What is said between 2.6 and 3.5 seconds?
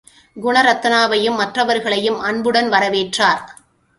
வரவேற்றார்.